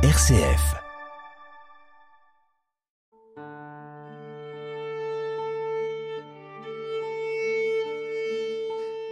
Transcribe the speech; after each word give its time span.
RCF. 0.00 0.76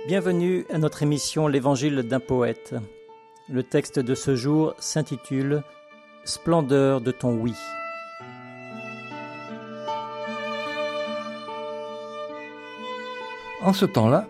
Bienvenue 0.06 0.64
à 0.70 0.78
notre 0.78 1.02
émission 1.02 1.48
L'Évangile 1.48 2.04
d'un 2.04 2.20
poète. 2.20 2.76
Le 3.48 3.64
texte 3.64 3.98
de 3.98 4.14
ce 4.14 4.36
jour 4.36 4.74
s'intitule 4.78 5.64
Splendeur 6.22 7.00
de 7.00 7.10
ton 7.10 7.34
oui. 7.34 7.54
En 13.60 13.72
ce 13.72 13.86
temps-là, 13.86 14.28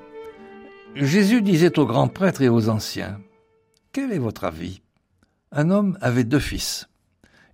Jésus 0.95 1.43
disait 1.43 1.79
aux 1.79 1.85
grands 1.85 2.09
prêtres 2.09 2.41
et 2.41 2.49
aux 2.49 2.71
anciens, 2.71 3.21
Quel 3.93 4.11
est 4.11 4.19
votre 4.19 4.45
avis? 4.45 4.81
Un 5.59 5.71
homme 5.71 5.97
avait 6.03 6.25
deux 6.25 6.39
fils. 6.39 6.87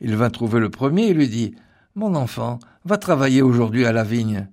Il 0.01 0.17
vint 0.17 0.29
trouver 0.29 0.59
le 0.59 0.71
premier 0.71 1.07
et 1.07 1.15
lui 1.15 1.29
dit, 1.29 1.55
Mon 1.95 2.17
enfant, 2.17 2.59
va 2.85 2.99
travailler 2.99 3.43
aujourd'hui 3.43 3.87
à 3.87 3.93
la 3.93 4.03
vigne. 4.03 4.49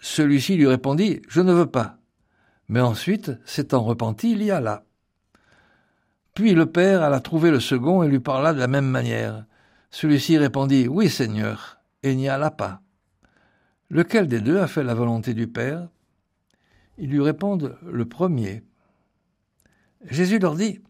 Celui-ci 0.00 0.56
lui 0.56 0.66
répondit, 0.66 1.22
Je 1.28 1.40
ne 1.42 1.52
veux 1.52 1.66
pas. 1.66 1.98
Mais 2.68 2.80
ensuite, 2.80 3.30
s'étant 3.44 3.84
repenti, 3.84 4.32
il 4.32 4.42
y 4.42 4.50
alla. 4.50 4.82
Puis 6.34 6.54
le 6.54 6.66
père 6.66 7.04
alla 7.04 7.20
trouver 7.20 7.52
le 7.52 7.60
second 7.60 8.02
et 8.02 8.08
lui 8.08 8.18
parla 8.18 8.52
de 8.52 8.58
la 8.58 8.66
même 8.66 8.90
manière. 8.90 9.44
Celui-ci 9.92 10.36
répondit, 10.36 10.88
Oui, 10.88 11.08
Seigneur, 11.08 11.78
et 12.02 12.16
n'y 12.16 12.28
alla 12.28 12.50
pas. 12.50 12.80
Lequel 13.90 14.26
des 14.26 14.40
deux 14.40 14.58
a 14.58 14.66
fait 14.66 14.82
la 14.82 14.94
volonté 14.94 15.34
du 15.34 15.46
Père? 15.46 15.88
Ils 16.98 17.10
lui 17.10 17.22
répondent 17.22 17.78
le 17.86 18.06
premier. 18.06 18.64
Jésus 20.10 20.40
leur 20.40 20.56
dit 20.56 20.80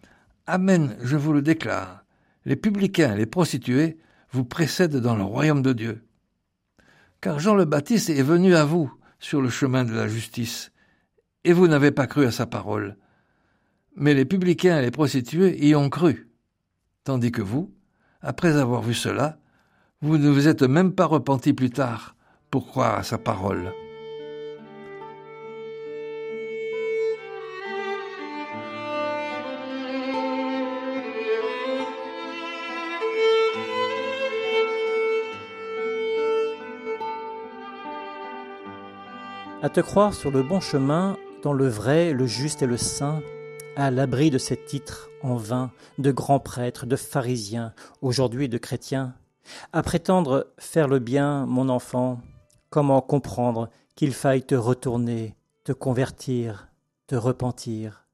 Amen, 0.49 0.97
je 1.03 1.17
vous 1.17 1.33
le 1.33 1.43
déclare, 1.43 2.05
les 2.45 2.55
publicains 2.55 3.15
et 3.15 3.17
les 3.17 3.27
prostituées 3.27 3.99
vous 4.31 4.45
précèdent 4.45 4.99
dans 4.99 5.17
le 5.17 5.25
royaume 5.25 5.61
de 5.61 5.73
Dieu. 5.73 6.07
Car 7.21 7.41
Jean 7.41 7.57
le 7.57 7.65
Baptiste 7.65 8.11
est 8.11 8.23
venu 8.23 8.55
à 8.55 8.65
vous 8.65 8.93
sur 9.19 9.43
le 9.43 9.49
chemin 9.49 9.85
de 9.85 9.93
la 9.93 10.07
justice, 10.07 10.71
et 11.43 11.53
vous 11.53 11.67
n'avez 11.67 11.91
pas 11.91 12.07
cru 12.07 12.27
à 12.27 12.31
sa 12.31 12.47
parole. 12.47 12.97
Mais 13.97 14.15
les 14.15 14.25
publicains 14.25 14.79
et 14.79 14.83
les 14.83 14.93
prostituées 14.93 15.67
y 15.67 15.75
ont 15.75 15.91
cru. 15.91 16.31
Tandis 17.03 17.33
que 17.33 17.43
vous, 17.43 17.75
après 18.21 18.57
avoir 18.57 18.83
vu 18.83 18.95
cela, 18.95 19.41
vous 20.01 20.17
ne 20.17 20.29
vous 20.29 20.47
êtes 20.47 20.63
même 20.63 20.93
pas 20.93 21.07
repenti 21.07 21.55
plus 21.55 21.71
tard 21.71 22.15
pour 22.53 22.69
croire 22.69 22.99
à 22.99 23.03
sa 23.03 23.19
parole. 23.19 23.73
À 39.67 39.69
te 39.69 39.81
croire 39.81 40.15
sur 40.15 40.31
le 40.31 40.45
bon 40.45 40.61
chemin, 40.61 41.17
dans 41.43 41.53
le 41.53 41.67
vrai, 41.67 42.13
le 42.13 42.25
juste 42.25 42.63
et 42.63 42.67
le 42.67 42.77
saint, 42.77 43.21
à 43.75 43.91
l'abri 43.91 44.31
de 44.31 44.39
ces 44.39 44.57
titres 44.57 45.11
en 45.25 45.35
vain 45.35 45.73
de 45.99 46.13
grands 46.13 46.39
prêtres, 46.39 46.87
de 46.87 46.95
pharisiens, 46.95 47.75
aujourd'hui 48.01 48.49
de 48.49 48.59
chrétiens, 48.59 49.17
à 49.73 49.83
prétendre 49.83 50.47
faire 50.57 50.87
le 50.87 51.01
bien, 51.01 51.47
mon 51.47 51.69
enfant, 51.69 52.21
comment 52.71 53.01
comprendre 53.01 53.69
qu'il 53.97 54.15
faille 54.15 54.45
te 54.45 54.55
retourner, 54.55 55.35
te 55.65 55.73
convertir, 55.73 56.69
te 57.09 57.17
repentir? 57.17 58.07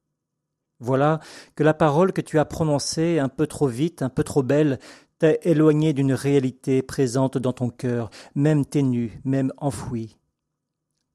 Voilà 0.79 1.19
que 1.55 1.61
la 1.61 1.75
parole 1.75 2.13
que 2.13 2.21
tu 2.21 2.39
as 2.39 2.45
prononcée 2.45 3.19
un 3.19 3.29
peu 3.29 3.45
trop 3.45 3.67
vite, 3.67 4.01
un 4.01 4.09
peu 4.09 4.23
trop 4.23 4.41
belle, 4.41 4.79
t'a 5.19 5.33
éloigné 5.43 5.93
d'une 5.93 6.13
réalité 6.13 6.81
présente 6.81 7.37
dans 7.37 7.53
ton 7.53 7.69
cœur, 7.69 8.09
même 8.33 8.65
ténue, 8.65 9.21
même 9.23 9.53
enfouie. 9.57 10.17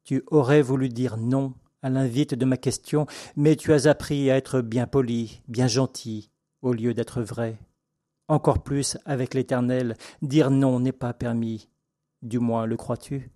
Tu 0.08 0.24
aurais 0.28 0.62
voulu 0.62 0.88
dire 0.88 1.18
non 1.18 1.52
à 1.82 1.90
l'invite 1.90 2.32
de 2.32 2.46
ma 2.46 2.56
question, 2.56 3.04
mais 3.36 3.56
tu 3.56 3.74
as 3.74 3.84
appris 3.84 4.30
à 4.30 4.38
être 4.38 4.62
bien 4.62 4.86
poli, 4.86 5.42
bien 5.48 5.66
gentil, 5.66 6.30
au 6.62 6.72
lieu 6.72 6.94
d'être 6.94 7.20
vrai. 7.20 7.58
Encore 8.26 8.62
plus 8.62 8.96
avec 9.04 9.34
l'Éternel, 9.34 9.98
dire 10.22 10.50
non 10.50 10.80
n'est 10.80 10.92
pas 10.92 11.12
permis. 11.12 11.68
Du 12.22 12.38
moins 12.38 12.64
le 12.64 12.78
crois-tu? 12.78 13.30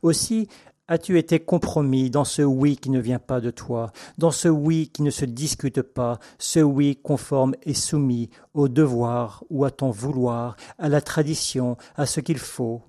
Aussi 0.00 0.48
as-tu 0.88 1.18
été 1.18 1.38
compromis 1.38 2.08
dans 2.08 2.24
ce 2.24 2.40
oui 2.40 2.78
qui 2.78 2.88
ne 2.88 2.98
vient 2.98 3.18
pas 3.18 3.42
de 3.42 3.50
toi, 3.50 3.92
dans 4.16 4.30
ce 4.30 4.48
oui 4.48 4.88
qui 4.88 5.02
ne 5.02 5.10
se 5.10 5.26
discute 5.26 5.82
pas, 5.82 6.18
ce 6.38 6.60
oui 6.60 6.96
conforme 6.96 7.56
et 7.64 7.74
soumis 7.74 8.30
au 8.54 8.68
devoir 8.68 9.44
ou 9.50 9.66
à 9.66 9.70
ton 9.70 9.90
vouloir, 9.90 10.56
à 10.78 10.88
la 10.88 11.02
tradition, 11.02 11.76
à 11.94 12.06
ce 12.06 12.20
qu'il 12.20 12.38
faut? 12.38 12.80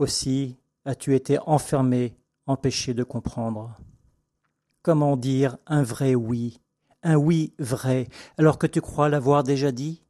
Aussi 0.00 0.56
as-tu 0.84 1.14
été 1.14 1.38
enfermé 1.46 2.16
empêché 2.46 2.94
de 2.94 3.04
comprendre. 3.04 3.76
Comment 4.82 5.16
dire 5.16 5.56
un 5.66 5.82
vrai 5.82 6.14
oui, 6.14 6.60
un 7.02 7.16
oui 7.16 7.54
vrai, 7.58 8.08
alors 8.38 8.58
que 8.58 8.66
tu 8.66 8.80
crois 8.80 9.08
l'avoir 9.08 9.44
déjà 9.44 9.72
dit? 9.72 10.02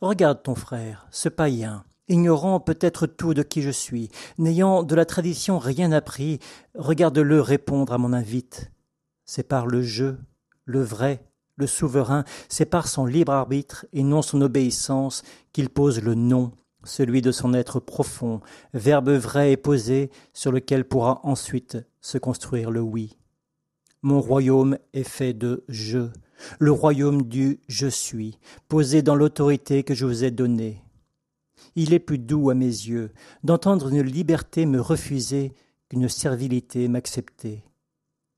Regarde 0.00 0.42
ton 0.42 0.54
frère, 0.54 1.06
ce 1.10 1.28
païen, 1.28 1.84
ignorant 2.08 2.60
peut-être 2.60 3.06
tout 3.06 3.34
de 3.34 3.42
qui 3.42 3.62
je 3.62 3.70
suis, 3.70 4.10
n'ayant 4.38 4.82
de 4.82 4.94
la 4.94 5.04
tradition 5.04 5.58
rien 5.58 5.92
appris, 5.92 6.38
regarde-le 6.74 7.40
répondre 7.40 7.92
à 7.92 7.98
mon 7.98 8.12
invite. 8.12 8.70
C'est 9.24 9.46
par 9.46 9.66
le 9.66 9.82
jeu, 9.82 10.18
le 10.64 10.82
vrai, 10.82 11.24
le 11.56 11.66
souverain, 11.66 12.24
c'est 12.48 12.66
par 12.66 12.88
son 12.88 13.04
libre 13.04 13.32
arbitre 13.32 13.86
et 13.92 14.02
non 14.02 14.22
son 14.22 14.40
obéissance 14.40 15.22
qu'il 15.52 15.68
pose 15.68 16.00
le 16.02 16.14
non 16.14 16.52
celui 16.84 17.22
de 17.22 17.32
son 17.32 17.54
être 17.54 17.80
profond, 17.80 18.40
verbe 18.74 19.10
vrai 19.10 19.52
et 19.52 19.56
posé 19.56 20.10
sur 20.32 20.52
lequel 20.52 20.84
pourra 20.84 21.20
ensuite 21.24 21.78
se 22.00 22.18
construire 22.18 22.70
le 22.70 22.80
oui. 22.80 23.16
Mon 24.02 24.20
royaume 24.20 24.78
est 24.92 25.08
fait 25.08 25.32
de 25.32 25.64
je, 25.68 26.08
le 26.58 26.70
royaume 26.70 27.22
du 27.22 27.60
je 27.68 27.88
suis, 27.88 28.38
posé 28.68 29.02
dans 29.02 29.16
l'autorité 29.16 29.82
que 29.82 29.94
je 29.94 30.06
vous 30.06 30.24
ai 30.24 30.30
donnée. 30.30 30.82
Il 31.74 31.92
est 31.92 31.98
plus 31.98 32.18
doux 32.18 32.50
à 32.50 32.54
mes 32.54 32.66
yeux 32.66 33.10
d'entendre 33.42 33.88
une 33.88 34.02
liberté 34.02 34.66
me 34.66 34.80
refuser 34.80 35.52
qu'une 35.88 36.08
servilité 36.08 36.86
m'accepter. 36.86 37.64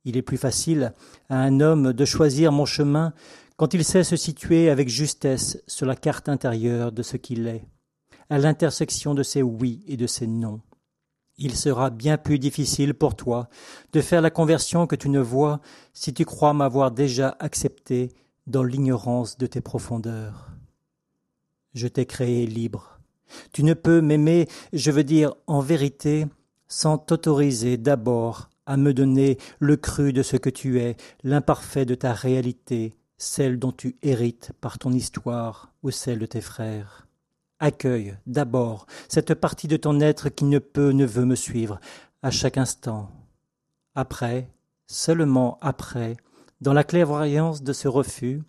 Il 0.04 0.16
est 0.16 0.22
plus 0.22 0.38
facile 0.38 0.94
à 1.28 1.42
un 1.42 1.60
homme 1.60 1.92
de 1.92 2.04
choisir 2.06 2.52
mon 2.52 2.64
chemin 2.64 3.12
quand 3.58 3.74
il 3.74 3.84
sait 3.84 4.04
se 4.04 4.16
situer 4.16 4.70
avec 4.70 4.88
justesse 4.88 5.62
sur 5.66 5.84
la 5.84 5.96
carte 5.96 6.30
intérieure 6.30 6.92
de 6.92 7.02
ce 7.02 7.18
qu'il 7.18 7.46
est 7.46 7.66
à 8.30 8.38
l'intersection 8.38 9.14
de 9.14 9.22
ces 9.22 9.42
oui 9.42 9.82
et 9.86 9.96
de 9.96 10.06
ces 10.06 10.26
non. 10.26 10.60
Il 11.36 11.56
sera 11.56 11.90
bien 11.90 12.18
plus 12.18 12.38
difficile 12.38 12.94
pour 12.94 13.16
toi 13.16 13.48
de 13.92 14.00
faire 14.00 14.20
la 14.20 14.30
conversion 14.30 14.86
que 14.86 14.96
tu 14.96 15.08
ne 15.08 15.20
vois 15.20 15.60
si 15.92 16.14
tu 16.14 16.24
crois 16.24 16.54
m'avoir 16.54 16.90
déjà 16.90 17.36
accepté 17.40 18.12
dans 18.46 18.62
l'ignorance 18.62 19.36
de 19.38 19.46
tes 19.46 19.60
profondeurs. 19.60 20.50
Je 21.74 21.88
t'ai 21.88 22.06
créé 22.06 22.46
libre. 22.46 23.00
Tu 23.52 23.62
ne 23.62 23.74
peux 23.74 24.00
m'aimer, 24.00 24.48
je 24.72 24.90
veux 24.90 25.04
dire 25.04 25.34
en 25.46 25.60
vérité, 25.60 26.26
sans 26.68 26.98
t'autoriser 26.98 27.76
d'abord 27.76 28.50
à 28.66 28.76
me 28.76 28.92
donner 28.92 29.38
le 29.58 29.76
cru 29.76 30.12
de 30.12 30.22
ce 30.22 30.36
que 30.36 30.50
tu 30.50 30.80
es, 30.80 30.96
l'imparfait 31.24 31.86
de 31.86 31.94
ta 31.94 32.12
réalité, 32.12 32.94
celle 33.16 33.58
dont 33.58 33.72
tu 33.72 33.96
hérites 34.02 34.52
par 34.60 34.78
ton 34.78 34.92
histoire 34.92 35.72
ou 35.82 35.90
celle 35.90 36.18
de 36.18 36.26
tes 36.26 36.40
frères. 36.40 37.06
Accueille 37.60 38.16
d'abord 38.26 38.86
cette 39.08 39.34
partie 39.34 39.68
de 39.68 39.76
ton 39.76 40.00
être 40.00 40.30
qui 40.30 40.44
ne 40.44 40.58
peut, 40.58 40.92
ne 40.92 41.04
veut 41.04 41.26
me 41.26 41.36
suivre 41.36 41.78
à 42.22 42.30
chaque 42.30 42.56
instant. 42.56 43.10
Après, 43.94 44.50
seulement 44.86 45.58
après, 45.60 46.16
dans 46.62 46.72
la 46.72 46.84
clairvoyance 46.84 47.62
de 47.62 47.74
ce 47.74 47.86
refus, 47.86 48.42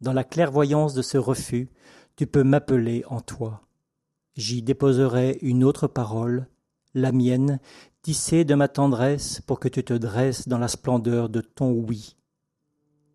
dans 0.00 0.12
la 0.12 0.24
clairvoyance 0.24 0.92
de 0.94 1.02
ce 1.02 1.18
refus, 1.18 1.68
tu 2.16 2.26
peux 2.26 2.42
m'appeler 2.42 3.04
en 3.08 3.20
toi. 3.20 3.62
J'y 4.36 4.62
déposerai 4.62 5.38
une 5.42 5.62
autre 5.62 5.86
parole, 5.86 6.48
la 6.94 7.12
mienne, 7.12 7.60
tissée 8.02 8.44
de 8.44 8.54
ma 8.54 8.66
tendresse 8.66 9.40
pour 9.40 9.60
que 9.60 9.68
tu 9.68 9.84
te 9.84 9.94
dresses 9.94 10.48
dans 10.48 10.58
la 10.58 10.68
splendeur 10.68 11.28
de 11.28 11.40
ton 11.40 11.70
oui. 11.70 12.16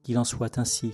Qu'il 0.03 0.17
en 0.17 0.23
soit 0.23 0.57
ainsi. 0.57 0.93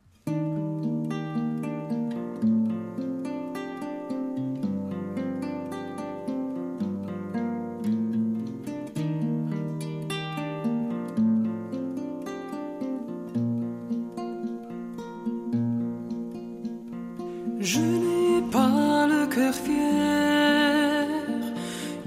Je 17.63 17.79
n'ai 17.79 18.41
pas 18.51 19.05
le 19.05 19.27
cœur 19.27 19.53
fier, 19.53 21.07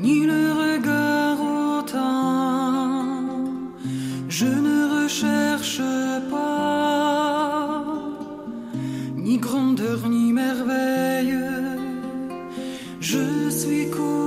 ni 0.01 0.27
le 0.27 0.53
regard 0.53 1.39
hautain. 1.41 3.07
Je 4.29 4.47
ne 4.47 5.03
recherche 5.03 5.81
pas, 6.29 7.85
ni 9.15 9.39
grandeur, 9.39 10.09
ni 10.09 10.33
merveille. 10.33 11.39
Je 13.01 13.49
suis 13.49 13.89
cool. 13.91 14.24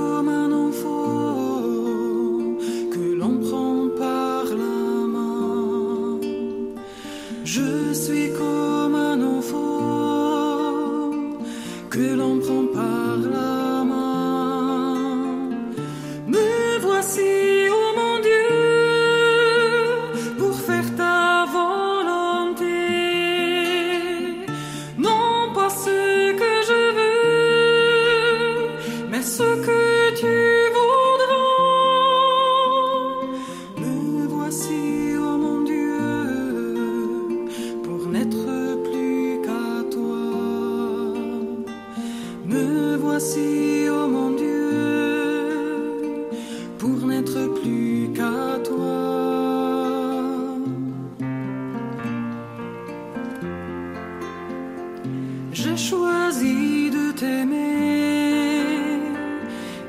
J'ai 55.52 55.76
choisi 55.76 56.90
de 56.90 57.12
t'aimer 57.12 58.66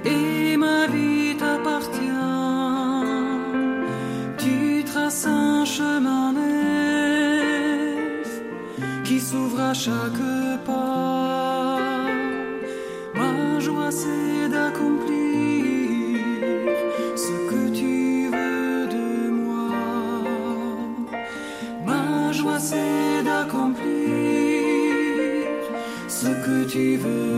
et 0.06 0.58
ma 0.58 0.88
vie 0.88 1.36
t'appartient. 1.38 2.00
Tu 4.38 4.84
traces 4.86 5.26
un 5.28 5.66
chemin 5.66 6.34
neuf 6.34 8.30
qui 9.04 9.20
s'ouvre 9.20 9.60
à 9.60 9.74
chaque 9.74 10.24
pas. 10.66 11.78
Ma 13.16 13.60
joie 13.60 13.92
c'est 13.92 14.50
d'accomplir. 14.50 15.19
achievers. 26.70 27.29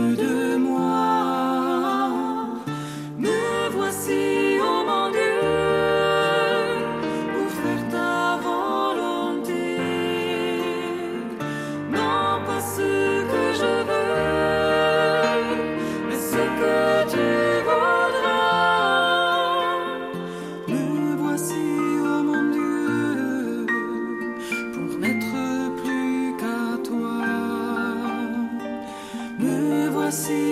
see. 30.12 30.51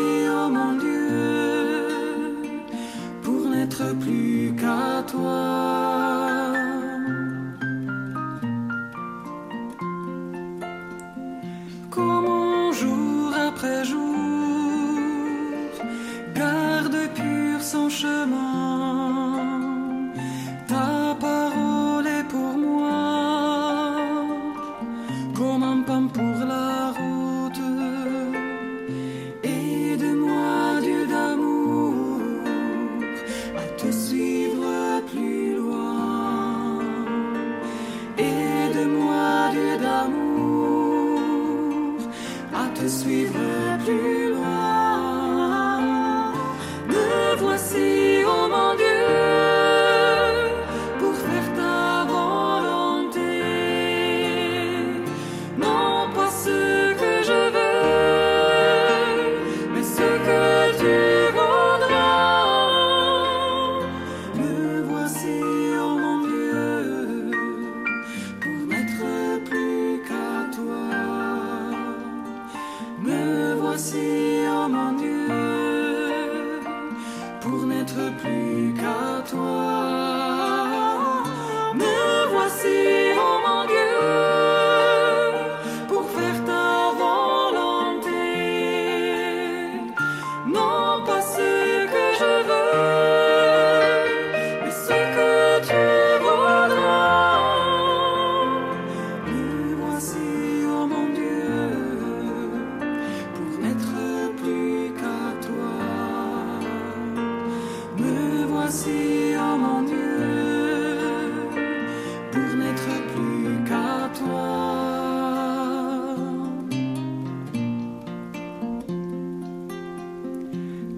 suivre 42.91 43.50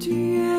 to 0.05 0.11
you. 0.13 0.52